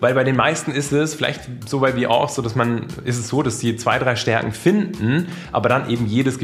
[0.00, 3.18] Weil bei den meisten ist es, vielleicht so bei mir auch, so dass man, ist
[3.18, 6.38] es so, dass sie zwei, drei Stärken finden, aber dann eben jedes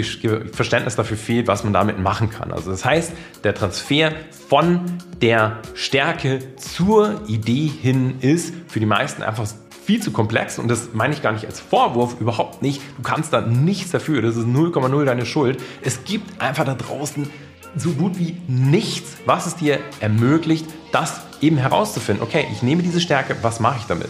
[0.52, 2.52] Verständnis dafür fehlt, was man damit machen kann.
[2.52, 3.12] Also das heißt,
[3.44, 4.12] der Transfer
[4.48, 4.80] von
[5.20, 9.46] der Stärke zur Idee hin ist für die meisten einfach
[9.84, 12.80] viel zu komplex und das meine ich gar nicht als Vorwurf, überhaupt nicht.
[12.96, 15.60] Du kannst da nichts dafür, das ist 0,0 deine Schuld.
[15.82, 17.28] Es gibt einfach da draußen
[17.76, 22.22] so gut wie nichts, was es dir ermöglicht, das eben herauszufinden.
[22.22, 24.08] Okay, ich nehme diese Stärke, was mache ich damit?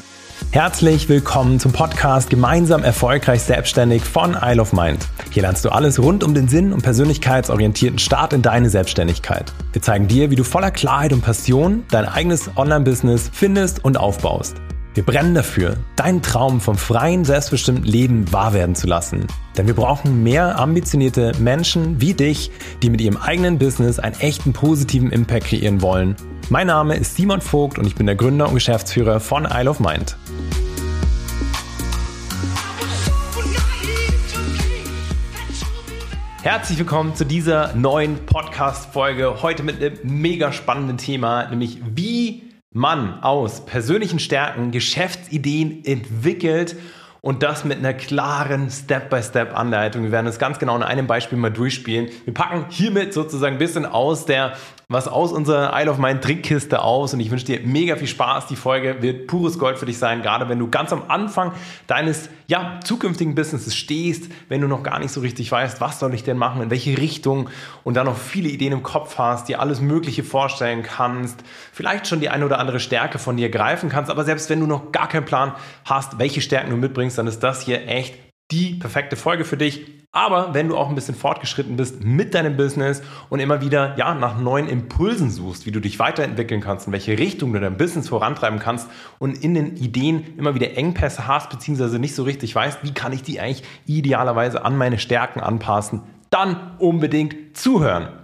[0.51, 5.07] Herzlich willkommen zum Podcast Gemeinsam erfolgreich selbstständig von Isle of Mind.
[5.31, 9.53] Hier lernst du alles rund um den Sinn und persönlichkeitsorientierten Start in deine Selbstständigkeit.
[9.73, 14.57] Wir zeigen dir, wie du voller Klarheit und Passion dein eigenes Online-Business findest und aufbaust.
[14.95, 19.27] Wir brennen dafür, deinen Traum vom freien, selbstbestimmten Leben wahr werden zu lassen.
[19.57, 22.51] Denn wir brauchen mehr ambitionierte Menschen wie dich,
[22.83, 26.15] die mit ihrem eigenen Business einen echten positiven Impact kreieren wollen.
[26.51, 29.81] Mein Name ist Simon Vogt und ich bin der Gründer und Geschäftsführer von Isle of
[29.81, 30.19] Mind.
[36.43, 39.41] Herzlich willkommen zu dieser neuen Podcast-Folge.
[39.41, 46.77] Heute mit einem mega spannenden Thema, nämlich wie man aus persönlichen Stärken Geschäftsideen entwickelt
[47.21, 50.03] und das mit einer klaren Step-by-Step-Anleitung.
[50.03, 52.09] Wir werden das ganz genau in einem Beispiel mal durchspielen.
[52.25, 54.55] Wir packen hiermit sozusagen ein bisschen aus der
[54.93, 58.47] was aus unserer Isle of Mind Trickkiste aus und ich wünsche dir mega viel Spaß.
[58.47, 61.53] Die Folge wird pures Gold für dich sein, gerade wenn du ganz am Anfang
[61.87, 66.15] deines ja, zukünftigen Businesses stehst, wenn du noch gar nicht so richtig weißt, was soll
[66.15, 67.49] ich denn machen, in welche Richtung
[67.85, 72.21] und dann noch viele Ideen im Kopf hast, dir alles Mögliche vorstellen kannst, vielleicht schon
[72.21, 75.09] die eine oder andere Stärke von dir greifen kannst, aber selbst wenn du noch gar
[75.09, 75.53] keinen Plan
[75.85, 78.15] hast, welche Stärken du mitbringst, dann ist das hier echt
[78.53, 79.87] die perfekte Folge für dich.
[80.15, 84.15] Aber wenn du auch ein bisschen fortgeschritten bist mit deinem Business und immer wieder ja,
[84.15, 88.11] nach neuen Impulsen suchst, wie du dich weiterentwickeln kannst, in welche Richtung du dein Business
[88.11, 92.81] vorantreiben kannst und in den Ideen immer wieder Engpässe hast, beziehungsweise nicht so richtig weißt,
[92.83, 98.22] wie kann ich die eigentlich idealerweise an meine Stärken anpassen, dann unbedingt zuhören.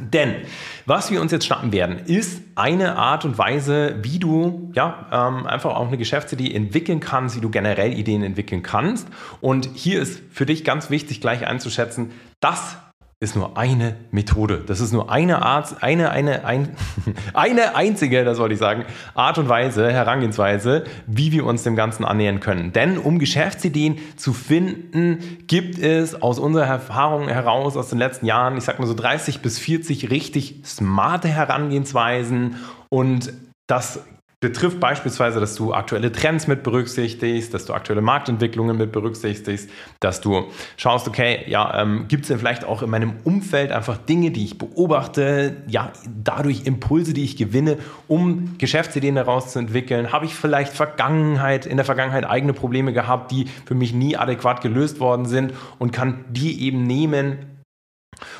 [0.00, 0.36] Denn
[0.84, 5.46] was wir uns jetzt schnappen werden, ist eine Art und Weise, wie du ja, ähm,
[5.46, 9.08] einfach auch eine Geschäftsidee entwickeln kannst, wie du generell Ideen entwickeln kannst.
[9.40, 12.76] Und hier ist für dich ganz wichtig gleich einzuschätzen, dass
[13.18, 14.62] ist nur eine Methode.
[14.66, 16.76] Das ist nur eine Art, eine, eine, ein,
[17.32, 18.84] eine einzige, das wollte ich sagen,
[19.14, 22.72] Art und Weise, Herangehensweise, wie wir uns dem Ganzen annähern können.
[22.72, 28.58] Denn um Geschäftsideen zu finden, gibt es aus unserer Erfahrung heraus aus den letzten Jahren,
[28.58, 32.56] ich sag mal so 30 bis 40 richtig smarte Herangehensweisen
[32.90, 33.32] und
[33.66, 34.04] das
[34.40, 39.70] betrifft beispielsweise, dass du aktuelle Trends mit berücksichtigst, dass du aktuelle Marktentwicklungen mit berücksichtigst,
[40.00, 43.96] dass du schaust, okay, ja, ähm, gibt es denn vielleicht auch in meinem Umfeld einfach
[43.96, 45.90] Dinge, die ich beobachte, ja,
[46.22, 50.12] dadurch Impulse, die ich gewinne, um Geschäftsideen daraus zu entwickeln?
[50.12, 54.60] Habe ich vielleicht Vergangenheit, in der Vergangenheit eigene Probleme gehabt, die für mich nie adäquat
[54.60, 57.55] gelöst worden sind und kann die eben nehmen,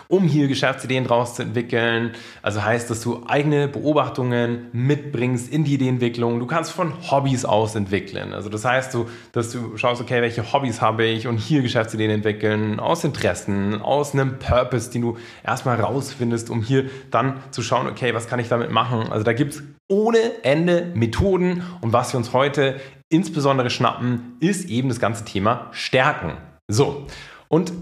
[0.09, 2.13] um hier Geschäftsideen draus zu entwickeln.
[2.43, 6.41] Also heißt, dass du eigene Beobachtungen mitbringst in die Ideenentwicklung.
[6.41, 8.33] Du kannst von Hobbys aus entwickeln.
[8.33, 12.11] Also das heißt, du, dass du schaust, okay, welche Hobbys habe ich und hier Geschäftsideen
[12.11, 17.87] entwickeln, aus Interessen, aus einem Purpose, den du erstmal rausfindest, um hier dann zu schauen,
[17.87, 19.11] okay, was kann ich damit machen?
[19.11, 24.69] Also da gibt es ohne Ende Methoden und was wir uns heute insbesondere schnappen, ist
[24.69, 26.33] eben das ganze Thema Stärken.
[26.69, 27.07] So,
[27.49, 27.73] und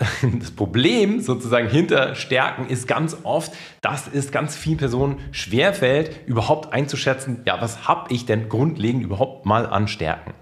[0.38, 3.52] das Problem sozusagen hinter Stärken ist ganz oft,
[3.82, 9.44] dass es ganz vielen Personen schwerfällt, überhaupt einzuschätzen, ja, was habe ich denn grundlegend überhaupt
[9.44, 10.32] mal an Stärken?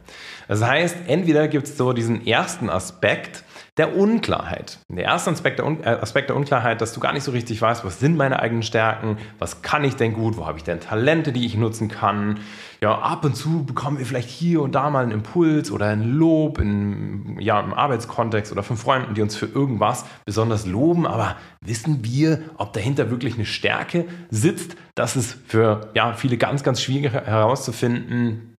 [0.47, 3.43] Das heißt, entweder gibt es so diesen ersten Aspekt,
[3.79, 4.81] der Unklarheit.
[4.89, 7.63] Der erste Aspekt der, Un äh, Aspekt der Unklarheit, dass du gar nicht so richtig
[7.63, 10.81] weißt, was sind meine eigenen Stärken, was kann ich denn gut, wo habe ich denn
[10.81, 12.41] Talente, die ich nutzen kann.
[12.81, 16.13] Ja, ab und zu bekommen wir vielleicht hier und da mal einen Impuls oder ein
[16.13, 21.37] Lob in, ja, im Arbeitskontext oder von Freunden, die uns für irgendwas besonders loben, aber
[21.61, 24.77] wissen wir, ob dahinter wirklich eine Stärke sitzt?
[24.95, 28.58] Das ist für ja, viele ganz, ganz schwierig herauszufinden.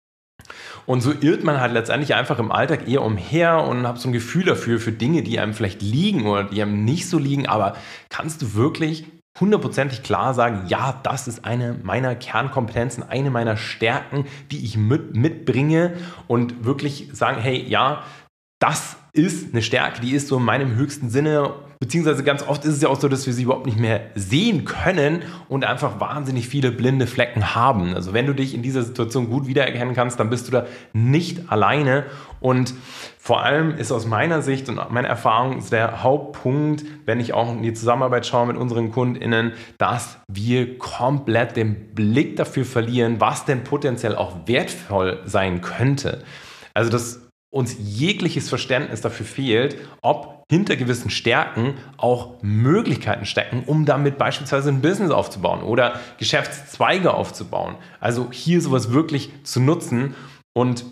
[0.85, 4.13] Und so irrt man halt letztendlich einfach im Alltag eher umher und hat so ein
[4.13, 7.47] Gefühl dafür, für Dinge, die einem vielleicht liegen oder die einem nicht so liegen.
[7.47, 7.75] Aber
[8.09, 9.05] kannst du wirklich
[9.39, 15.15] hundertprozentig klar sagen, ja, das ist eine meiner Kernkompetenzen, eine meiner Stärken, die ich mit,
[15.15, 15.93] mitbringe
[16.27, 18.03] und wirklich sagen, hey, ja,
[18.59, 22.75] das ist eine Stärke, die ist so in meinem höchsten Sinne beziehungsweise ganz oft ist
[22.75, 26.49] es ja auch so, dass wir sie überhaupt nicht mehr sehen können und einfach wahnsinnig
[26.49, 27.95] viele blinde Flecken haben.
[27.95, 31.49] Also wenn du dich in dieser Situation gut wiedererkennen kannst, dann bist du da nicht
[31.49, 32.05] alleine
[32.41, 32.73] und
[33.17, 37.63] vor allem ist aus meiner Sicht und meiner Erfahrung der Hauptpunkt, wenn ich auch in
[37.63, 43.63] die Zusammenarbeit schaue mit unseren KundInnen, dass wir komplett den Blick dafür verlieren, was denn
[43.63, 46.23] potenziell auch wertvoll sein könnte.
[46.73, 53.85] Also, dass uns jegliches Verständnis dafür fehlt, ob hinter gewissen Stärken auch Möglichkeiten stecken, um
[53.85, 57.75] damit beispielsweise ein Business aufzubauen oder Geschäftszweige aufzubauen.
[57.99, 60.15] Also hier sowas wirklich zu nutzen
[60.53, 60.85] und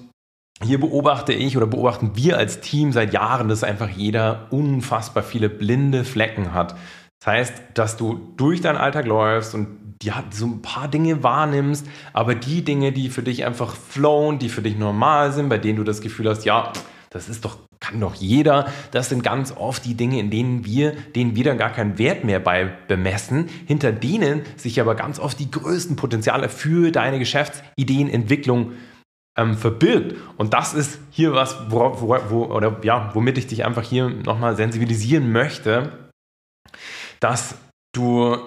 [0.63, 5.49] hier beobachte ich oder beobachten wir als Team seit Jahren, dass einfach jeder unfassbar viele
[5.49, 6.75] blinde Flecken hat.
[7.19, 11.87] Das heißt, dass du durch deinen Alltag läufst und ja, so ein paar Dinge wahrnimmst,
[12.13, 15.77] aber die Dinge, die für dich einfach flowen, die für dich normal sind, bei denen
[15.77, 16.71] du das Gefühl hast, ja,
[17.09, 17.57] das ist doch,
[17.87, 21.57] kann doch jeder, das sind ganz oft die Dinge, in denen wir, denen wir dann
[21.57, 26.49] gar keinen Wert mehr bei bemessen, hinter denen sich aber ganz oft die größten Potenziale
[26.49, 28.73] für deine Geschäftsideenentwicklung
[29.37, 30.15] ähm, verbirgt.
[30.35, 34.09] Und das ist hier was, wo, wo, wo, oder, ja, womit ich dich einfach hier
[34.09, 36.09] nochmal sensibilisieren möchte,
[37.21, 37.55] dass
[37.95, 38.37] du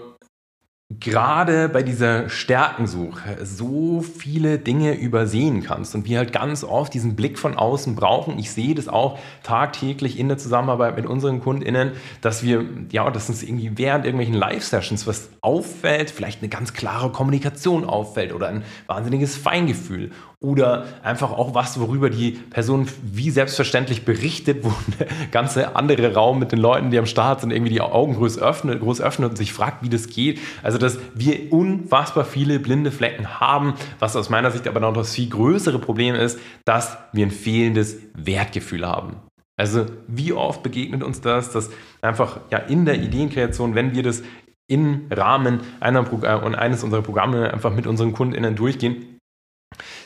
[0.98, 7.14] gerade bei dieser Stärkensuche so viele Dinge übersehen kannst und wir halt ganz oft diesen
[7.14, 8.40] Blick von außen brauchen.
[8.40, 11.92] Ich sehe das auch tagtäglich in der Zusammenarbeit mit unseren KundInnen,
[12.22, 17.12] dass wir, ja, dass uns irgendwie während irgendwelchen Live-Sessions was auffällt, vielleicht eine ganz klare
[17.12, 20.10] Kommunikation auffällt oder ein wahnsinniges Feingefühl
[20.42, 26.38] oder einfach auch was, worüber die Person wie selbstverständlich berichtet, wo der ganze andere Raum
[26.38, 29.36] mit den Leuten, die am Start sind, irgendwie die Augen groß öffnet, groß öffnet und
[29.36, 30.40] sich fragt, wie das geht.
[30.62, 35.14] Also, dass wir unfassbar viele blinde Flecken haben, was aus meiner Sicht aber noch das
[35.14, 39.16] viel größere Problem ist, dass wir ein fehlendes Wertgefühl haben.
[39.58, 41.68] Also, wie oft begegnet uns das, dass
[42.00, 44.22] einfach ja in der Ideenkreation, wenn wir das
[44.68, 49.09] im Rahmen einer, äh, eines unserer Programme einfach mit unseren KundInnen durchgehen,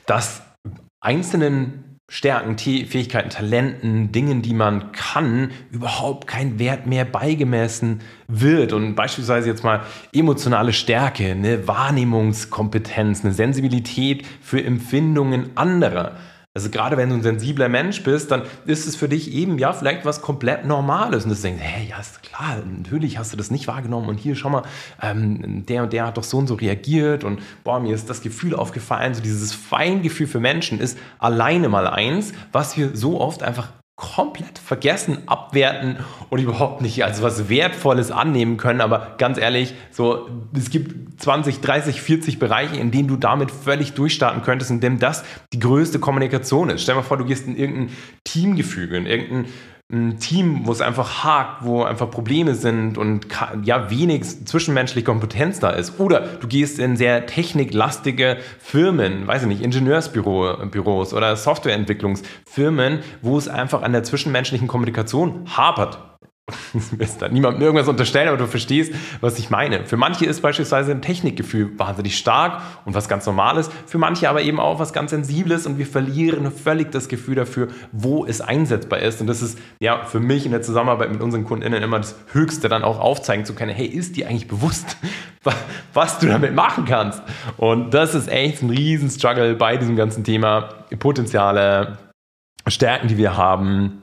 [0.06, 0.43] dass
[1.00, 8.75] einzelnen Stärken, Fähigkeiten, Talenten, Dingen, die man kann, überhaupt kein Wert mehr beigemessen wird.
[8.75, 9.82] Und beispielsweise jetzt mal
[10.12, 16.16] emotionale Stärke, eine Wahrnehmungskompetenz, eine Sensibilität für Empfindungen anderer
[16.56, 19.73] also gerade wenn du ein sensibler Mensch bist, dann ist es für dich eben ja
[19.73, 21.25] vielleicht was komplett Normales.
[21.25, 24.09] Und du denkst, hey, ja, ist klar, natürlich hast du das nicht wahrgenommen.
[24.09, 24.62] Und hier, schau mal,
[25.03, 27.25] ähm, der und der hat doch so und so reagiert.
[27.25, 29.15] Und boah, mir ist das Gefühl aufgefallen.
[29.15, 34.58] So dieses Feingefühl für Menschen ist alleine mal eins, was wir so oft einfach komplett
[34.58, 35.99] vergessen, abwerten
[36.29, 38.81] und überhaupt nicht als was Wertvolles annehmen können.
[38.81, 43.93] Aber ganz ehrlich, so, es gibt 20, 30, 40 Bereiche, in denen du damit völlig
[43.93, 46.82] durchstarten könntest, in dem das die größte Kommunikation ist.
[46.82, 49.46] Stell dir mal vor, du gehst in irgendein Teamgefüge, in irgendein
[49.94, 53.26] ein Team, wo es einfach hakt, wo einfach Probleme sind und
[53.62, 55.99] ja wenig zwischenmenschliche Kompetenz da ist.
[55.99, 63.49] Oder du gehst in sehr techniklastige Firmen, weiß ich nicht, Ingenieursbüros oder Softwareentwicklungsfirmen, wo es
[63.49, 66.13] einfach an der zwischenmenschlichen Kommunikation hapert
[66.75, 69.87] ich will da niemandem irgendwas unterstellen, aber du verstehst, was ich meine.
[69.87, 74.43] Für manche ist beispielsweise ein Technikgefühl wahnsinnig stark und was ganz Normales, für manche aber
[74.43, 78.99] eben auch was ganz Sensibles und wir verlieren völlig das Gefühl dafür, wo es einsetzbar
[78.99, 79.23] ist.
[79.23, 82.69] Und das ist ja für mich in der Zusammenarbeit mit unseren KundInnen immer das Höchste,
[82.69, 84.99] dann auch aufzeigen zu können, hey, ist dir eigentlich bewusst,
[85.94, 87.23] was du damit machen kannst?
[87.56, 90.69] Und das ist echt ein Riesen-Struggle bei diesem ganzen Thema
[90.99, 91.99] Potenziale,
[92.67, 94.02] Stärken, die wir haben,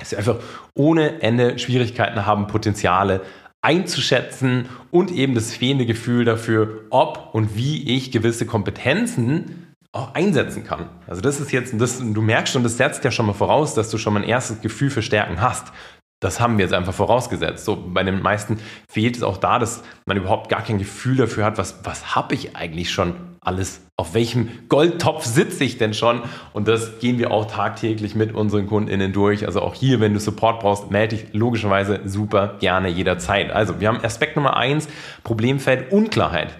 [0.00, 0.36] dass wir einfach
[0.74, 3.22] ohne Ende Schwierigkeiten haben, Potenziale
[3.62, 10.64] einzuschätzen und eben das fehlende Gefühl dafür, ob und wie ich gewisse Kompetenzen auch einsetzen
[10.64, 10.88] kann.
[11.06, 13.90] Also das ist jetzt, das, du merkst schon, das setzt ja schon mal voraus, dass
[13.90, 15.72] du schon mal ein erstes Gefühl für Stärken hast.
[16.20, 17.64] Das haben wir jetzt einfach vorausgesetzt.
[17.64, 18.58] So, bei den meisten
[18.88, 22.34] fehlt es auch da, dass man überhaupt gar kein Gefühl dafür hat, was, was habe
[22.34, 26.22] ich eigentlich schon alles, auf welchem Goldtopf sitze ich denn schon?
[26.52, 29.46] Und das gehen wir auch tagtäglich mit unseren KundInnen durch.
[29.46, 33.50] Also auch hier, wenn du Support brauchst, melde dich logischerweise super gerne jederzeit.
[33.50, 34.88] Also wir haben Aspekt Nummer eins,
[35.24, 36.54] Problemfeld Unklarheit.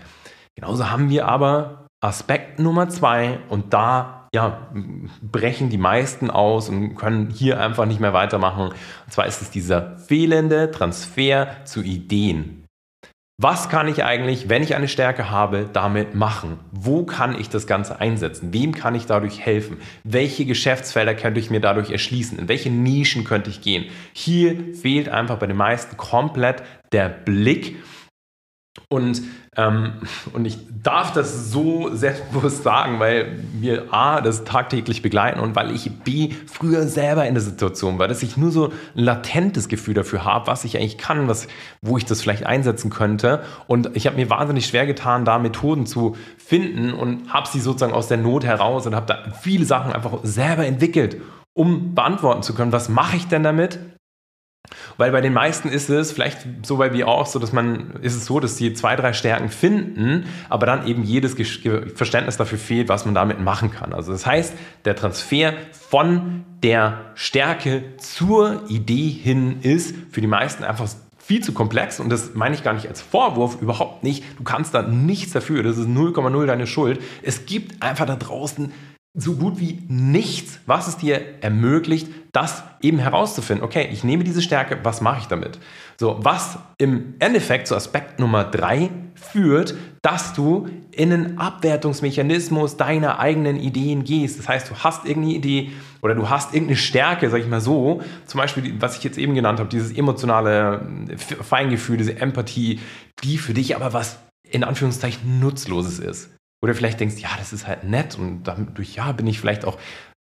[0.56, 4.70] Genauso haben wir aber Aspekt Nummer zwei und da ja,
[5.22, 8.68] brechen die meisten aus und können hier einfach nicht mehr weitermachen.
[8.68, 12.60] Und zwar ist es dieser fehlende Transfer zu Ideen.
[13.42, 16.58] Was kann ich eigentlich, wenn ich eine Stärke habe, damit machen?
[16.72, 18.52] Wo kann ich das Ganze einsetzen?
[18.52, 19.78] Wem kann ich dadurch helfen?
[20.04, 22.38] Welche Geschäftsfelder könnte ich mir dadurch erschließen?
[22.38, 23.86] In welche Nischen könnte ich gehen?
[24.12, 27.76] Hier fehlt einfach bei den meisten komplett der Blick
[28.88, 29.22] Und,
[29.56, 29.94] ähm,
[30.32, 35.74] und ich darf das so selbstbewusst sagen, weil wir A, das tagtäglich begleiten und weil
[35.74, 39.94] ich B, früher selber in der Situation war, dass ich nur so ein latentes Gefühl
[39.94, 41.48] dafür habe, was ich eigentlich kann, was,
[41.82, 43.42] wo ich das vielleicht einsetzen könnte.
[43.66, 47.92] Und ich habe mir wahnsinnig schwer getan, da Methoden zu finden und habe sie sozusagen
[47.92, 51.16] aus der Not heraus und habe da viele Sachen einfach selber entwickelt,
[51.54, 53.80] um beantworten zu können, was mache ich denn damit?
[54.96, 58.14] Weil bei den meisten ist es, vielleicht so bei wie auch, so dass man, ist
[58.14, 61.34] es so, dass sie zwei, drei Stärken finden, aber dann eben jedes
[61.94, 63.92] Verständnis dafür fehlt, was man damit machen kann.
[63.92, 70.64] Also das heißt, der Transfer von der Stärke zur Idee hin ist für die meisten
[70.64, 70.88] einfach
[71.18, 74.24] viel zu komplex und das meine ich gar nicht als Vorwurf, überhaupt nicht.
[74.36, 77.00] Du kannst da nichts dafür, das ist 0,0 deine Schuld.
[77.22, 78.72] Es gibt einfach da draußen
[79.14, 83.64] so gut wie nichts, was es dir ermöglicht, das eben herauszufinden.
[83.64, 85.58] Okay, ich nehme diese Stärke, was mache ich damit?
[85.98, 93.18] So, was im Endeffekt zu Aspekt Nummer drei führt, dass du in einen Abwertungsmechanismus deiner
[93.18, 94.38] eigenen Ideen gehst.
[94.38, 98.00] Das heißt, du hast irgendeine Idee oder du hast irgendeine Stärke, sag ich mal so,
[98.26, 100.86] zum Beispiel, was ich jetzt eben genannt habe, dieses emotionale
[101.16, 102.78] Feingefühl, diese Empathie,
[103.24, 106.30] die für dich aber was in Anführungszeichen Nutzloses ist.
[106.62, 109.78] Oder vielleicht denkst, ja, das ist halt nett und dadurch, ja, bin ich vielleicht auch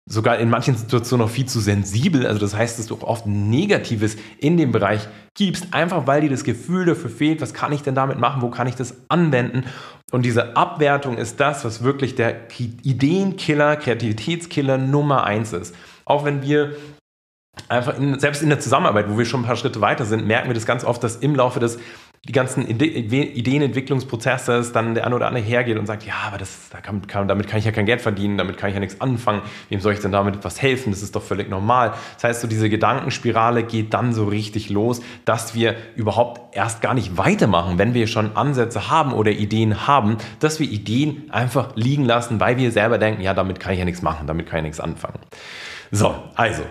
[0.09, 2.25] sogar in manchen Situationen noch viel zu sensibel.
[2.25, 6.29] Also das heißt, dass du auch oft Negatives in dem Bereich gibst, einfach weil dir
[6.29, 9.65] das Gefühl dafür fehlt, was kann ich denn damit machen, wo kann ich das anwenden.
[10.11, 15.75] Und diese Abwertung ist das, was wirklich der Ideenkiller, Kreativitätskiller Nummer eins ist.
[16.05, 16.75] Auch wenn wir
[17.67, 20.49] einfach in, selbst in der Zusammenarbeit, wo wir schon ein paar Schritte weiter sind, merken
[20.49, 21.77] wir das ganz oft, dass im Laufe des
[22.27, 26.81] die ganzen Ideenentwicklungsprozesse dann der eine oder andere hergeht und sagt, ja, aber das, da
[26.81, 29.79] kann, damit kann ich ja kein Geld verdienen, damit kann ich ja nichts anfangen, wem
[29.79, 31.93] soll ich denn damit etwas helfen, das ist doch völlig normal.
[32.15, 36.93] Das heißt, so diese Gedankenspirale geht dann so richtig los, dass wir überhaupt erst gar
[36.93, 42.03] nicht weitermachen, wenn wir schon Ansätze haben oder Ideen haben, dass wir Ideen einfach liegen
[42.03, 44.63] lassen, weil wir selber denken, ja, damit kann ich ja nichts machen, damit kann ich
[44.63, 45.19] nichts anfangen.
[45.91, 46.63] So, also,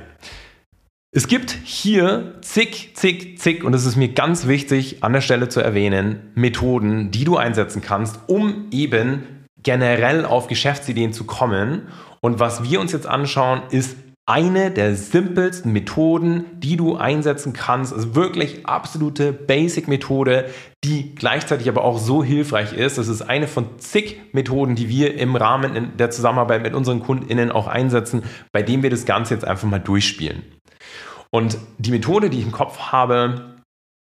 [1.11, 5.49] es gibt hier zig, zig, zig, und es ist mir ganz wichtig an der Stelle
[5.49, 9.23] zu erwähnen, Methoden, die du einsetzen kannst, um eben
[9.63, 11.89] generell auf Geschäftsideen zu kommen.
[12.21, 13.97] Und was wir uns jetzt anschauen, ist
[14.27, 17.95] eine der simpelsten Methoden, die du einsetzen kannst.
[17.95, 20.51] Also wirklich absolute Basic-Methode,
[20.85, 22.99] die gleichzeitig aber auch so hilfreich ist.
[22.99, 27.51] Das ist eine von zig Methoden, die wir im Rahmen der Zusammenarbeit mit unseren KundInnen
[27.51, 28.23] auch einsetzen,
[28.53, 30.58] bei dem wir das Ganze jetzt einfach mal durchspielen.
[31.31, 33.57] Und die Methode, die ich im Kopf habe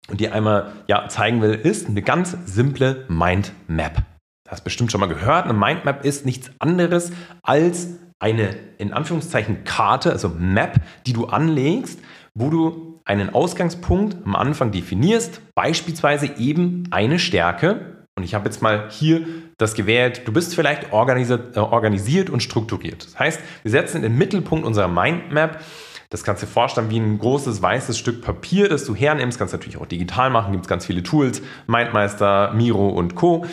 [0.10, 4.04] und die einmal ja, zeigen will, ist eine ganz simple Mindmap.
[4.44, 5.46] Das hast du bestimmt schon mal gehört.
[5.46, 7.12] Eine Mindmap ist nichts anderes
[7.44, 12.00] als eine in Anführungszeichen Karte, also Map, die du anlegst,
[12.34, 18.06] wo du einen Ausgangspunkt am Anfang definierst, beispielsweise eben eine Stärke.
[18.16, 19.26] Und ich habe jetzt mal hier
[19.58, 23.06] das gewählt, du bist vielleicht organisiert, äh, organisiert und strukturiert.
[23.06, 25.62] Das heißt, wir setzen den Mittelpunkt unserer Mindmap
[26.10, 29.38] das kannst du dir vorstellen wie ein großes weißes Stück Papier, das du hernimmst.
[29.38, 33.46] Kannst natürlich auch digital machen, gibt es ganz viele Tools, Mindmeister, Miro und Co.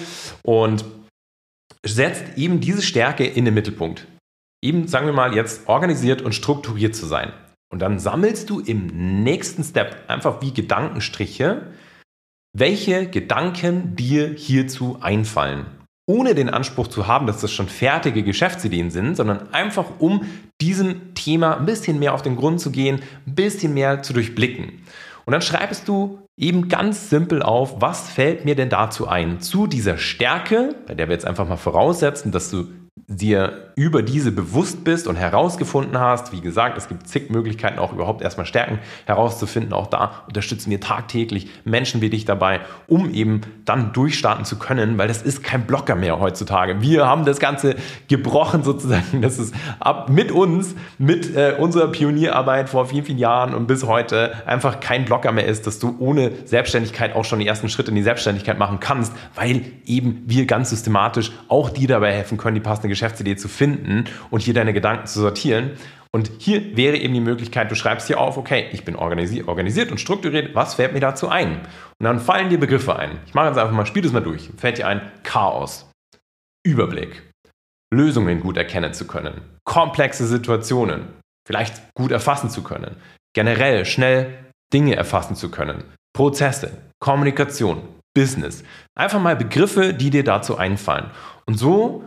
[0.42, 0.84] Und
[1.84, 4.06] setzt eben diese Stärke in den Mittelpunkt.
[4.62, 7.32] Eben, sagen wir mal, jetzt organisiert und strukturiert zu sein.
[7.72, 11.72] Und dann sammelst du im nächsten Step einfach wie Gedankenstriche,
[12.56, 15.66] welche Gedanken dir hierzu einfallen
[16.06, 20.26] ohne den Anspruch zu haben, dass das schon fertige Geschäftsideen sind, sondern einfach um
[20.60, 24.84] diesem Thema ein bisschen mehr auf den Grund zu gehen, ein bisschen mehr zu durchblicken.
[25.24, 29.40] Und dann schreibst du eben ganz simpel auf, was fällt mir denn dazu ein?
[29.40, 32.66] Zu dieser Stärke, bei der wir jetzt einfach mal voraussetzen, dass du
[33.08, 37.92] dir über diese bewusst bist und herausgefunden hast, wie gesagt, es gibt zig Möglichkeiten, auch
[37.92, 39.72] überhaupt erstmal Stärken herauszufinden.
[39.72, 44.96] Auch da unterstützen wir tagtäglich Menschen wie dich dabei, um eben dann durchstarten zu können,
[44.96, 46.82] weil das ist kein Blocker mehr heutzutage.
[46.82, 47.74] Wir haben das Ganze
[48.08, 49.22] gebrochen sozusagen.
[49.22, 53.86] Das ist ab mit uns, mit äh, unserer Pionierarbeit vor vielen, vielen Jahren und bis
[53.86, 57.90] heute einfach kein Blocker mehr ist, dass du ohne Selbstständigkeit auch schon die ersten Schritte
[57.90, 62.54] in die Selbstständigkeit machen kannst, weil eben wir ganz systematisch auch dir dabei helfen können,
[62.54, 65.72] die passende Geschäftsidee zu finden und hier deine Gedanken zu sortieren.
[66.12, 69.98] Und hier wäre eben die Möglichkeit, du schreibst hier auf, okay, ich bin organisiert und
[69.98, 71.56] strukturiert, was fällt mir dazu ein?
[71.98, 73.18] Und dann fallen dir Begriffe ein.
[73.26, 74.50] Ich mache jetzt einfach mal, spiel das mal durch.
[74.56, 75.90] Fällt dir ein Chaos,
[76.64, 77.22] Überblick,
[77.92, 81.08] Lösungen gut erkennen zu können, komplexe Situationen,
[81.48, 82.96] vielleicht gut erfassen zu können,
[83.34, 84.38] generell schnell
[84.72, 85.82] Dinge erfassen zu können,
[86.14, 87.82] Prozesse, Kommunikation,
[88.16, 88.62] Business.
[88.96, 91.10] Einfach mal Begriffe, die dir dazu einfallen.
[91.46, 92.04] Und so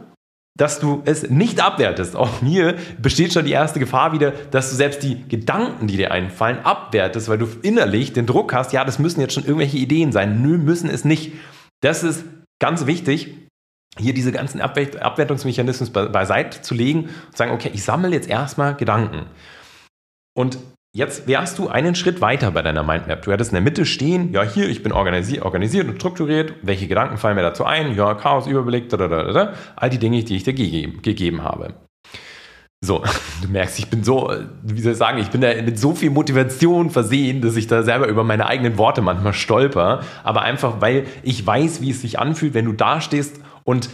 [0.57, 2.15] dass du es nicht abwertest.
[2.15, 6.11] Auch hier besteht schon die erste Gefahr wieder, dass du selbst die Gedanken, die dir
[6.11, 10.11] einfallen, abwertest, weil du innerlich den Druck hast, ja, das müssen jetzt schon irgendwelche Ideen
[10.11, 10.41] sein.
[10.41, 11.33] Nö, müssen es nicht.
[11.81, 12.25] Das ist
[12.59, 13.33] ganz wichtig,
[13.99, 19.27] hier diese ganzen Abwertungsmechanismen beiseite zu legen und sagen, okay, ich sammle jetzt erstmal Gedanken.
[20.35, 20.57] Und
[20.93, 23.21] jetzt wärst du einen Schritt weiter bei deiner Mindmap.
[23.21, 26.53] Du hättest in der Mitte stehen, ja, hier, ich bin organisiert, organisiert und strukturiert.
[26.61, 27.95] Welche Gedanken fallen mir dazu ein?
[27.95, 29.53] Ja, Chaos, Überblick, da, da, da, da.
[29.75, 31.75] all die Dinge, die ich dir gegeben, gegeben habe.
[32.83, 33.03] So,
[33.41, 34.31] du merkst, ich bin so,
[34.63, 37.83] wie soll ich sagen, ich bin da mit so viel Motivation versehen, dass ich da
[37.83, 40.01] selber über meine eigenen Worte manchmal stolper.
[40.23, 43.89] Aber einfach, weil ich weiß, wie es sich anfühlt, wenn du da stehst und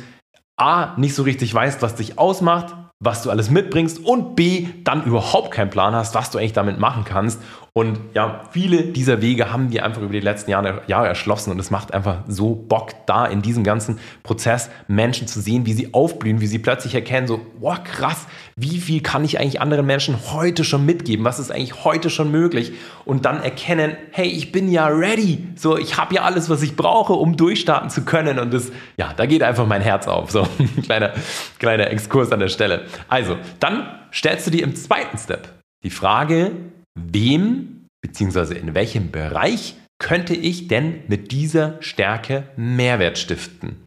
[0.56, 5.04] A, nicht so richtig weißt, was dich ausmacht, was du alles mitbringst und B, dann
[5.04, 7.40] überhaupt keinen Plan hast, was du eigentlich damit machen kannst
[7.76, 11.58] und ja, viele dieser Wege haben wir einfach über die letzten Jahre, Jahre erschlossen und
[11.58, 15.92] es macht einfach so Bock, da in diesem ganzen Prozess Menschen zu sehen, wie sie
[15.92, 20.16] aufblühen, wie sie plötzlich erkennen, so, boah, krass, wie viel kann ich eigentlich anderen Menschen
[20.32, 21.26] heute schon mitgeben?
[21.26, 22.74] Was ist eigentlich heute schon möglich?
[23.06, 25.44] Und dann erkennen, hey, ich bin ja ready.
[25.56, 28.38] So, ich habe ja alles, was ich brauche, um durchstarten zu können.
[28.38, 30.30] Und das, ja, da geht einfach mein Herz auf.
[30.30, 31.14] So, ein kleiner,
[31.58, 32.84] kleiner Exkurs an der Stelle.
[33.08, 35.50] Also, dann stellst du dir im zweiten Step
[35.84, 36.52] die Frage,
[36.96, 38.58] wem bzw.
[38.58, 43.78] in welchem Bereich könnte ich denn mit dieser Stärke Mehrwert stiften?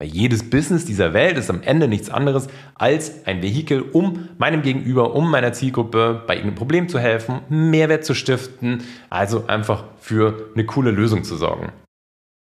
[0.00, 4.62] Weil jedes Business dieser Welt ist am Ende nichts anderes als ein Vehikel, um meinem
[4.62, 10.50] Gegenüber, um meiner Zielgruppe bei irgendeinem Problem zu helfen, Mehrwert zu stiften, also einfach für
[10.54, 11.70] eine coole Lösung zu sorgen.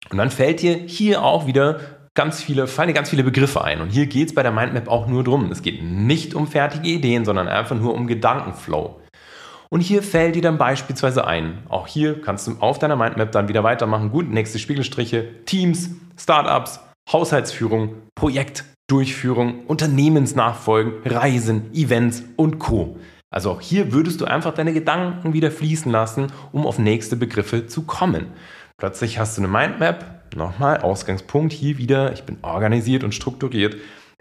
[0.08, 1.80] Und dann fällt dir hier auch wieder
[2.14, 3.80] ganz viele, fallen dir ganz viele Begriffe ein.
[3.80, 5.50] Und hier geht es bei der Mindmap auch nur drum.
[5.50, 9.00] Es geht nicht um fertige Ideen, sondern einfach nur um Gedankenflow.
[9.70, 11.58] Und hier fällt dir dann beispielsweise ein.
[11.68, 14.10] Auch hier kannst du auf deiner Mindmap dann wieder weitermachen.
[14.10, 16.80] Gut, nächste Spiegelstriche, Teams, Startups,
[17.12, 22.96] Haushaltsführung, Projektdurchführung, Unternehmensnachfolgen, Reisen, Events und Co.
[23.30, 27.66] Also auch hier würdest du einfach deine Gedanken wieder fließen lassen, um auf nächste Begriffe
[27.66, 28.28] zu kommen.
[28.78, 33.76] Plötzlich hast du eine Mindmap, nochmal Ausgangspunkt hier wieder, ich bin organisiert und strukturiert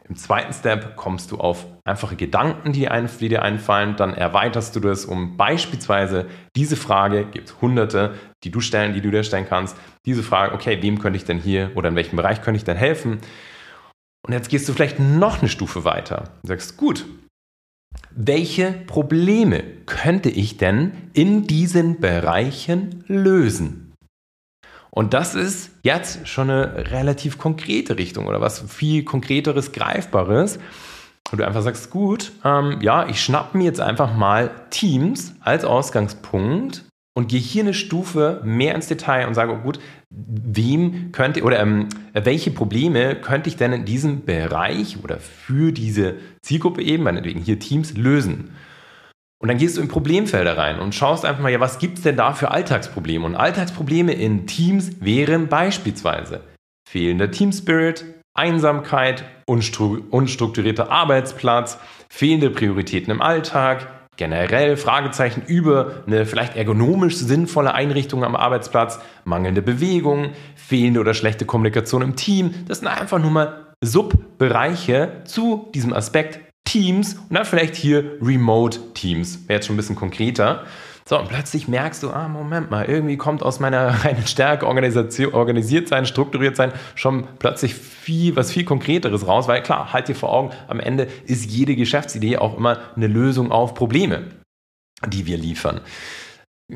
[0.10, 2.88] im zweiten Step kommst du auf einfache Gedanken, die,
[3.28, 3.96] dir einfallen.
[3.98, 9.12] Dann erweiterst du das um beispielsweise diese Frage, gibt hunderte, die du stellen, die du
[9.12, 9.76] dir stellen kannst.
[10.06, 12.78] Diese Frage, okay, wem könnte ich denn hier oder in welchem Bereich könnte ich denn
[12.78, 13.20] helfen?
[14.26, 16.32] Und jetzt gehst du vielleicht noch eine Stufe weiter.
[16.42, 17.06] Du sagst, gut,
[18.12, 23.87] welche Probleme könnte ich denn in diesen Bereichen lösen?
[24.98, 30.58] Und das ist jetzt schon eine relativ konkrete Richtung oder was viel konkreteres, greifbares.
[31.32, 35.66] Und du einfach sagst, gut, ähm, ja, ich schnappe mir jetzt einfach mal Teams als
[35.66, 41.44] Ausgangspunkt und gehe hier eine Stufe mehr ins Detail und sage, oh gut, wem könnte
[41.44, 47.04] oder ähm, welche Probleme könnte ich denn in diesem Bereich oder für diese Zielgruppe eben,
[47.04, 48.50] meinetwegen hier Teams, lösen?
[49.40, 52.04] Und dann gehst du in Problemfelder rein und schaust einfach mal, ja, was gibt es
[52.04, 53.26] denn da für Alltagsprobleme?
[53.26, 56.42] Und Alltagsprobleme in Teams wären beispielsweise
[56.90, 67.16] fehlender Teamspirit, Einsamkeit, unstrukturierter Arbeitsplatz, fehlende Prioritäten im Alltag, generell Fragezeichen über eine vielleicht ergonomisch
[67.16, 72.54] sinnvolle Einrichtung am Arbeitsplatz, mangelnde Bewegung, fehlende oder schlechte Kommunikation im Team.
[72.68, 78.80] Das sind einfach nur mal Subbereiche zu diesem Aspekt Teams und dann vielleicht hier Remote
[78.94, 79.48] Teams.
[79.48, 80.66] Wäre jetzt schon ein bisschen konkreter.
[81.08, 85.34] So, und plötzlich merkst du, ah, Moment mal, irgendwie kommt aus meiner reinen Stärke, Organisation,
[85.34, 90.16] organisiert sein, strukturiert sein, schon plötzlich viel, was viel Konkreteres raus, weil klar, halt dir
[90.16, 94.26] vor Augen, am Ende ist jede Geschäftsidee auch immer eine Lösung auf Probleme,
[95.08, 95.80] die wir liefern.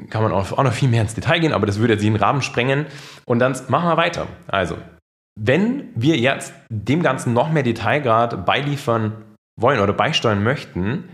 [0.09, 2.15] Kann man auch, auch noch viel mehr ins Detail gehen, aber das würde jetzt den
[2.15, 2.85] Rahmen sprengen.
[3.25, 4.27] Und dann machen wir weiter.
[4.47, 4.77] Also,
[5.37, 9.30] wenn wir jetzt dem Ganzen noch mehr Detailgrad beiliefern
[9.61, 11.09] wollen oder beisteuern möchten,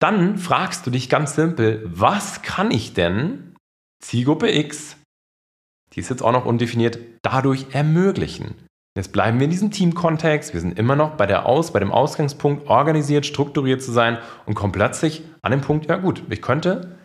[0.00, 3.54] dann fragst du dich ganz simpel, was kann ich denn
[4.02, 4.96] Zielgruppe X,
[5.92, 8.54] die ist jetzt auch noch undefiniert, dadurch ermöglichen?
[8.96, 10.54] Jetzt bleiben wir in diesem Teamkontext.
[10.54, 14.54] Wir sind immer noch bei, der Aus, bei dem Ausgangspunkt, organisiert, strukturiert zu sein und
[14.54, 16.98] kommen plötzlich an den Punkt, ja gut, ich könnte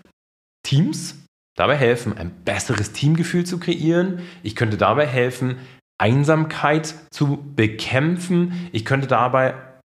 [0.64, 1.16] Teams
[1.58, 4.22] dabei helfen, ein besseres Teamgefühl zu kreieren.
[4.42, 5.58] Ich könnte dabei helfen,
[5.98, 8.70] Einsamkeit zu bekämpfen.
[8.72, 9.54] Ich könnte dabei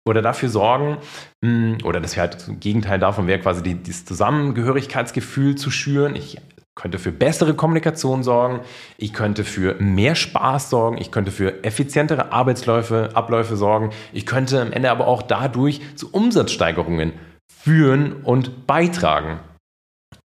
[0.08, 0.98] oder dafür sorgen,
[1.44, 6.16] hm, oder das wäre halt Gegenteil davon wäre quasi die, dieses Zusammengehörigkeitsgefühl zu schüren.
[6.16, 6.40] Ich
[6.76, 8.60] könnte für bessere Kommunikation sorgen,
[8.98, 14.62] ich könnte für mehr Spaß sorgen, ich könnte für effizientere Arbeitsläufe, Abläufe sorgen, ich könnte
[14.62, 17.14] am Ende aber auch dadurch zu Umsatzsteigerungen
[17.50, 19.40] führen und beitragen.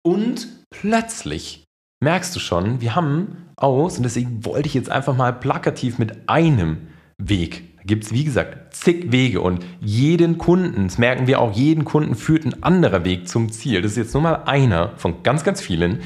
[0.04, 1.66] Und plötzlich
[2.02, 6.30] merkst du schon, wir haben aus, und deswegen wollte ich jetzt einfach mal plakativ mit
[6.30, 6.88] einem
[7.18, 11.86] Weg gibt es, wie gesagt, zig Wege und jeden Kunden, das merken wir auch, jeden
[11.86, 13.82] Kunden führt ein anderer Weg zum Ziel.
[13.82, 16.02] Das ist jetzt nur mal einer von ganz, ganz vielen.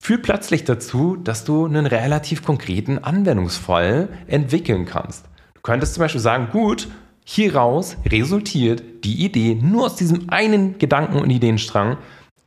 [0.00, 5.24] führt plötzlich dazu, dass du einen relativ konkreten Anwendungsfall entwickeln kannst.
[5.54, 6.88] Du könntest zum Beispiel sagen, gut,
[7.24, 11.98] hieraus resultiert die Idee nur aus diesem einen Gedanken- und Ideenstrang,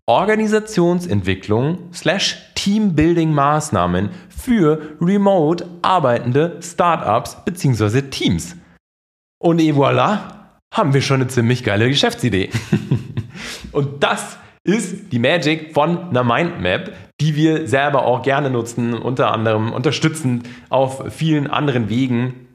[0.06, 8.04] Organisationsentwicklung slash Teambuilding-Maßnahmen für remote arbeitende Startups bzw.
[8.04, 8.56] Teams.
[9.42, 10.20] Und et voilà,
[10.72, 12.52] haben wir schon eine ziemlich geile Geschäftsidee.
[13.72, 19.32] und das ist die Magic von einer Mindmap, die wir selber auch gerne nutzen, unter
[19.32, 22.48] anderem unterstützend auf vielen anderen Wegen.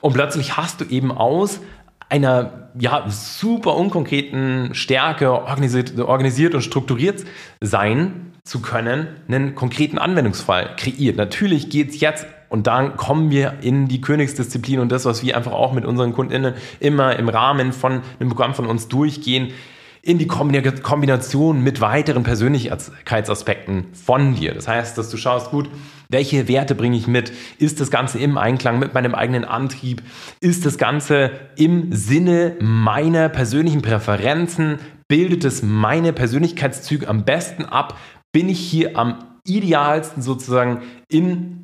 [0.00, 1.60] Und plötzlich hast du eben aus
[2.08, 7.24] einer ja, super unkonkreten Stärke organisiert, organisiert und strukturiert
[7.60, 11.16] sein zu können, einen konkreten Anwendungsfall kreiert.
[11.16, 15.36] Natürlich geht es jetzt und dann kommen wir in die Königsdisziplin und das, was wir
[15.36, 19.52] einfach auch mit unseren KundInnen immer im Rahmen von einem Programm von uns durchgehen,
[20.00, 24.54] in die Kombination mit weiteren Persönlichkeitsaspekten von dir.
[24.54, 25.68] Das heißt, dass du schaust, gut,
[26.08, 27.32] welche Werte bringe ich mit?
[27.58, 30.02] Ist das Ganze im Einklang mit meinem eigenen Antrieb?
[30.40, 34.78] Ist das Ganze im Sinne meiner persönlichen Präferenzen?
[35.08, 37.98] Bildet es meine Persönlichkeitszüge am besten ab?
[38.32, 41.57] Bin ich hier am idealsten sozusagen in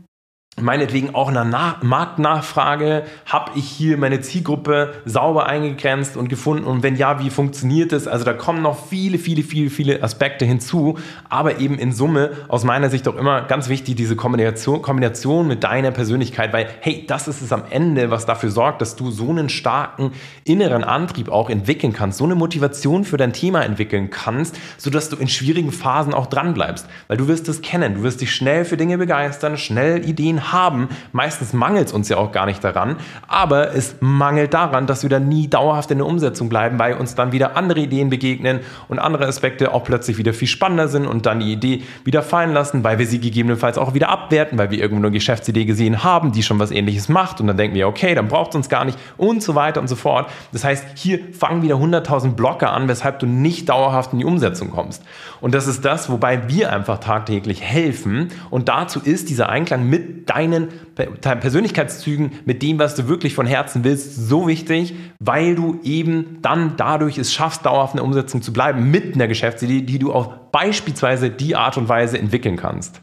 [0.60, 6.64] meinetwegen auch einer Nach Marktnachfrage, habe ich hier meine Zielgruppe sauber eingegrenzt und gefunden.
[6.64, 8.06] Und wenn ja, wie funktioniert es?
[8.06, 12.64] Also da kommen noch viele, viele, viele, viele Aspekte hinzu, aber eben in Summe aus
[12.64, 17.26] meiner Sicht auch immer ganz wichtig diese Kombination, Kombination mit deiner Persönlichkeit, weil hey, das
[17.26, 20.12] ist es am Ende, was dafür sorgt, dass du so einen starken
[20.44, 25.16] inneren Antrieb auch entwickeln kannst, so eine Motivation für dein Thema entwickeln kannst, sodass du
[25.16, 28.64] in schwierigen Phasen auch dran bleibst, weil du wirst es kennen, du wirst dich schnell
[28.64, 30.88] für Dinge begeistern, schnell Ideen haben.
[31.12, 32.96] Meistens mangelt es uns ja auch gar nicht daran,
[33.28, 37.14] aber es mangelt daran, dass wir dann nie dauerhaft in der Umsetzung bleiben, weil uns
[37.14, 41.26] dann wieder andere Ideen begegnen und andere Aspekte auch plötzlich wieder viel spannender sind und
[41.26, 44.78] dann die Idee wieder fallen lassen, weil wir sie gegebenenfalls auch wieder abwerten, weil wir
[44.78, 48.14] irgendwo eine Geschäftsidee gesehen haben, die schon was ähnliches macht und dann denken wir, okay,
[48.14, 50.30] dann braucht es uns gar nicht und so weiter und so fort.
[50.52, 54.70] Das heißt, hier fangen wieder 100.000 Blocker an, weshalb du nicht dauerhaft in die Umsetzung
[54.70, 55.02] kommst.
[55.44, 60.30] Und das ist das, wobei wir einfach tagtäglich helfen und dazu ist dieser Einklang mit
[60.30, 66.38] deinen Persönlichkeitszügen, mit dem, was du wirklich von Herzen willst, so wichtig, weil du eben
[66.40, 70.14] dann dadurch es schaffst, dauerhaft in der Umsetzung zu bleiben mit einer Geschäftsidee, die du
[70.14, 73.02] auf beispielsweise die Art und Weise entwickeln kannst.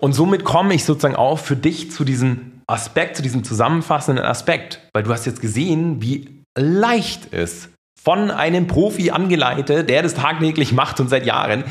[0.00, 4.80] Und somit komme ich sozusagen auch für dich zu diesem Aspekt, zu diesem zusammenfassenden Aspekt,
[4.92, 7.68] weil du hast jetzt gesehen, wie leicht es
[8.08, 11.64] von einem Profi angeleitet, der das tagtäglich macht und seit Jahren,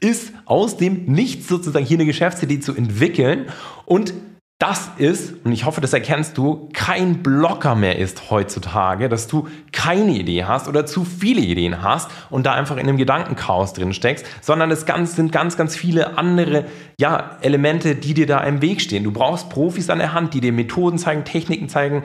[0.00, 3.46] ist aus dem Nichts sozusagen hier eine Geschäftsidee zu entwickeln
[3.86, 4.12] und
[4.60, 9.46] das ist, und ich hoffe, das erkennst du, kein Blocker mehr ist heutzutage, dass du
[9.70, 13.94] keine Idee hast oder zu viele Ideen hast und da einfach in einem Gedankenchaos drin
[13.94, 16.64] steckst, sondern es sind ganz, ganz viele andere
[17.00, 19.04] ja, Elemente, die dir da im Weg stehen.
[19.04, 22.02] Du brauchst Profis an der Hand, die dir Methoden zeigen, Techniken zeigen,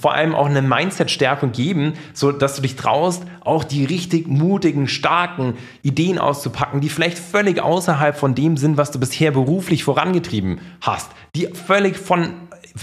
[0.00, 4.88] vor allem auch eine Mindset-Stärkung geben, so dass du dich traust, auch die richtig mutigen,
[4.88, 10.60] starken Ideen auszupacken, die vielleicht völlig außerhalb von dem sind, was du bisher beruflich vorangetrieben
[10.80, 12.34] hast, die völlig von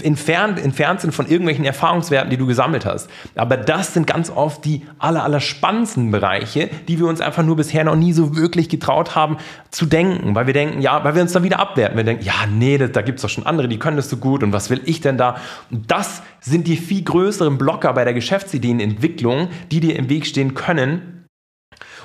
[0.02, 3.10] entfernt, entfernt sind von irgendwelchen Erfahrungswerten, die du gesammelt hast.
[3.34, 7.56] Aber das sind ganz oft die aller, aller spannendsten Bereiche, die wir uns einfach nur
[7.56, 9.36] bisher noch nie so wirklich getraut haben
[9.70, 11.96] zu denken, weil wir denken, ja, weil wir uns dann wieder abwerten.
[11.96, 14.16] Wir denken, ja, nee, da, da gibt es doch schon andere, die können das so
[14.16, 15.36] gut und was will ich denn da?
[15.70, 20.54] Und das sind die viel größeren Blocker bei der Geschäftsideenentwicklung, die dir im Weg stehen
[20.54, 21.22] können,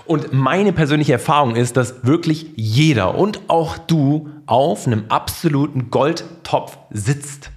[0.07, 6.77] und meine persönliche Erfahrung ist, dass wirklich jeder und auch du auf einem absoluten Goldtopf
[6.91, 7.51] sitzt.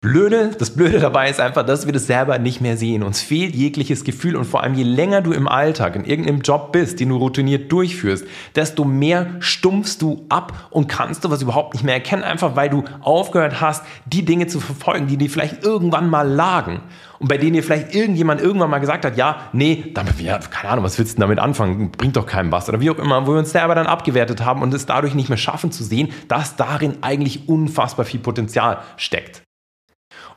[0.00, 3.02] Blöde, das Blöde dabei ist einfach, dass wir das selber nicht mehr sehen.
[3.02, 6.72] Uns fehlt jegliches Gefühl und vor allem je länger du im Alltag, in irgendeinem Job
[6.72, 11.74] bist, den du routiniert durchführst, desto mehr stumpfst du ab und kannst du was überhaupt
[11.74, 15.64] nicht mehr erkennen, einfach weil du aufgehört hast, die Dinge zu verfolgen, die dir vielleicht
[15.64, 16.80] irgendwann mal lagen
[17.18, 20.72] und bei denen dir vielleicht irgendjemand irgendwann mal gesagt hat, ja, nee, damit, ja, keine
[20.72, 23.32] Ahnung, was willst du damit anfangen, bringt doch keinem was oder wie auch immer, wo
[23.32, 26.56] wir uns selber dann abgewertet haben und es dadurch nicht mehr schaffen zu sehen, dass
[26.56, 29.41] darin eigentlich unfassbar viel Potenzial steckt.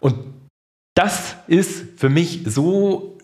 [0.05, 0.17] Und
[0.95, 3.17] das ist für mich so,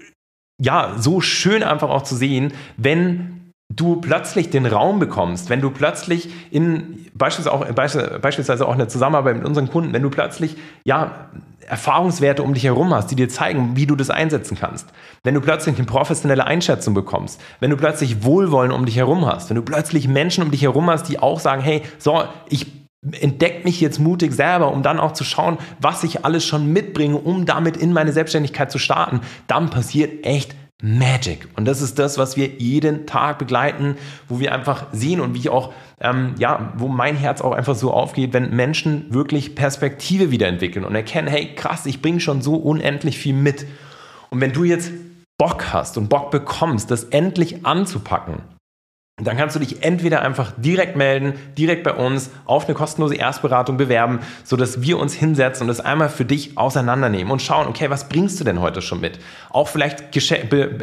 [0.60, 5.70] ja, so schön einfach auch zu sehen, wenn du plötzlich den Raum bekommst, wenn du
[5.70, 7.72] plötzlich in beispielsweise auch,
[8.20, 11.30] beispielsweise auch in der Zusammenarbeit mit unseren Kunden, wenn du plötzlich ja
[11.68, 14.90] Erfahrungswerte um dich herum hast, die dir zeigen, wie du das einsetzen kannst.
[15.24, 19.52] Wenn du plötzlich eine professionelle Einschätzung bekommst, wenn du plötzlich Wohlwollen um dich herum hast,
[19.52, 22.81] wenn du plötzlich Menschen um dich herum hast, die auch sagen, hey, so, ich
[23.20, 27.18] entdeckt mich jetzt mutig selber, um dann auch zu schauen, was ich alles schon mitbringe,
[27.18, 31.48] um damit in meine Selbstständigkeit zu starten, dann passiert echt Magic.
[31.56, 33.96] Und das ist das, was wir jeden Tag begleiten,
[34.28, 37.76] wo wir einfach sehen und wie ich auch, ähm, ja, wo mein Herz auch einfach
[37.76, 42.56] so aufgeht, wenn Menschen wirklich Perspektive wiederentwickeln und erkennen, hey, krass, ich bringe schon so
[42.56, 43.68] unendlich viel mit.
[44.32, 44.92] Und wenn du jetzt
[45.38, 48.42] Bock hast und Bock bekommst, das endlich anzupacken,
[49.28, 53.78] dann kannst du dich entweder einfach direkt melden, direkt bei uns auf eine kostenlose Erstberatung
[53.78, 58.10] bewerben, sodass wir uns hinsetzen und das einmal für dich auseinandernehmen und schauen, okay, was
[58.10, 59.20] bringst du denn heute schon mit?
[59.50, 60.16] Auch vielleicht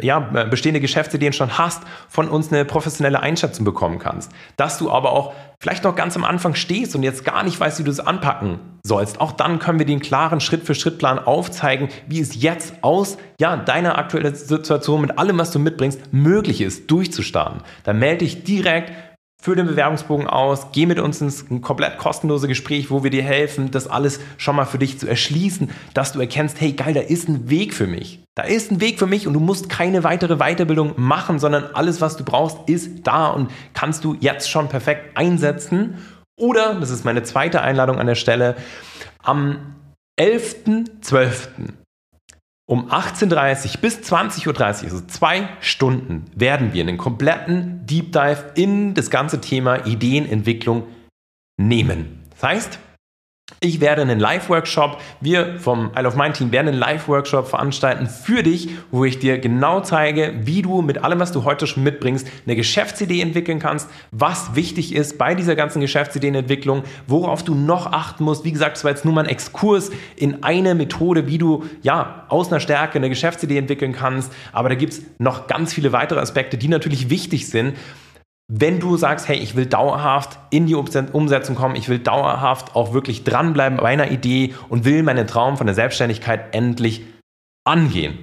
[0.01, 4.31] ja, bestehende Geschäftsideen schon hast, von uns eine professionelle Einschätzung bekommen kannst.
[4.57, 7.79] Dass du aber auch vielleicht noch ganz am Anfang stehst und jetzt gar nicht weißt,
[7.79, 9.19] wie du es anpacken sollst.
[9.19, 14.33] Auch dann können wir den klaren Schritt-für-Schritt-Plan aufzeigen, wie es jetzt aus ja, deiner aktuellen
[14.33, 17.61] Situation mit allem, was du mitbringst, möglich ist, durchzustarten.
[17.83, 18.93] Dann melde dich direkt
[19.41, 23.71] Füll den Bewerbungsbogen aus, geh mit uns ins komplett kostenlose Gespräch, wo wir dir helfen,
[23.71, 27.29] das alles schon mal für dich zu erschließen, dass du erkennst, hey geil, da ist
[27.29, 28.19] ein Weg für mich.
[28.35, 32.01] Da ist ein Weg für mich und du musst keine weitere Weiterbildung machen, sondern alles,
[32.01, 35.99] was du brauchst, ist da und kannst du jetzt schon perfekt einsetzen.
[36.37, 38.57] Oder, das ist meine zweite Einladung an der Stelle,
[39.23, 39.75] am
[40.19, 41.47] 11.12
[42.69, 48.51] um 18.30 Uhr bis 20.30 Uhr, also zwei Stunden, werden wir einen kompletten Deep Dive
[48.53, 50.83] in das ganze Thema Ideenentwicklung
[51.57, 52.19] nehmen.
[52.29, 52.79] Das heißt,
[53.59, 58.41] ich werde einen Live-Workshop, wir vom Isle of Mind Team werden einen Live-Workshop veranstalten für
[58.41, 62.27] dich, wo ich dir genau zeige, wie du mit allem, was du heute schon mitbringst,
[62.45, 68.23] eine Geschäftsidee entwickeln kannst, was wichtig ist bei dieser ganzen Geschäftsideenentwicklung, worauf du noch achten
[68.23, 68.45] musst.
[68.45, 72.25] Wie gesagt, das war jetzt nur mal ein Exkurs in eine Methode, wie du ja
[72.29, 74.31] aus einer Stärke eine Geschäftsidee entwickeln kannst.
[74.53, 77.75] Aber da gibt es noch ganz viele weitere Aspekte, die natürlich wichtig sind.
[78.51, 82.93] Wenn du sagst, hey, ich will dauerhaft in die Umsetzung kommen, ich will dauerhaft auch
[82.93, 87.03] wirklich dranbleiben bei einer Idee und will meinen Traum von der Selbstständigkeit endlich
[87.63, 88.17] angehen.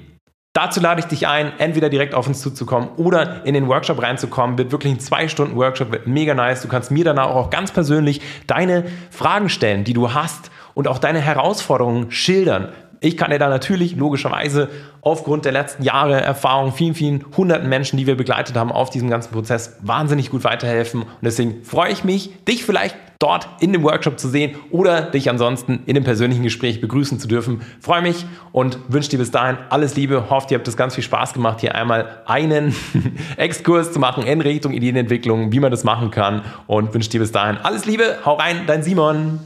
[0.53, 4.59] Dazu lade ich dich ein, entweder direkt auf uns zuzukommen oder in den Workshop reinzukommen.
[4.59, 6.63] Wird wirklich ein zwei Stunden Workshop, wird mega nice.
[6.63, 10.99] Du kannst mir danach auch ganz persönlich deine Fragen stellen, die du hast und auch
[10.99, 12.73] deine Herausforderungen schildern.
[13.01, 14.69] Ich kann dir da natürlich logischerweise
[15.01, 19.11] aufgrund der letzten Jahre Erfahrung, vielen, vielen hunderten Menschen, die wir begleitet haben auf diesem
[19.11, 21.03] ganzen Prozess, wahnsinnig gut weiterhelfen.
[21.03, 25.31] Und deswegen freue ich mich, dich vielleicht dort in dem Workshop zu sehen oder dich
[25.31, 27.63] ansonsten in dem persönlichen Gespräch begrüßen zu dürfen.
[27.81, 30.29] Freue mich und wünsche dir bis dahin alles Liebe.
[30.31, 32.75] Hoffe, ihr habt es ganz viel Spaß gemacht, hier einmal einen
[33.37, 36.43] Exkurs zu machen in Richtung Ideenentwicklung, wie man das machen kann.
[36.67, 38.19] Und wünsche dir bis dahin alles Liebe.
[38.25, 39.41] Hau rein, dein Simon.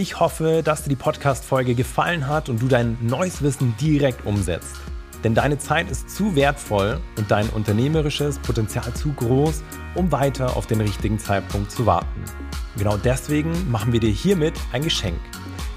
[0.00, 4.76] Ich hoffe, dass dir die Podcast-Folge gefallen hat und du dein neues Wissen direkt umsetzt.
[5.24, 9.64] Denn deine Zeit ist zu wertvoll und dein unternehmerisches Potenzial zu groß,
[9.96, 12.22] um weiter auf den richtigen Zeitpunkt zu warten.
[12.76, 15.18] Genau deswegen machen wir dir hiermit ein Geschenk.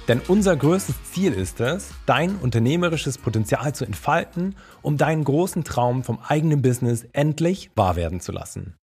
[0.07, 6.05] Denn unser größtes Ziel ist es, dein unternehmerisches Potenzial zu entfalten, um deinen großen Traum
[6.05, 8.77] vom eigenen Business endlich wahr werden zu lassen.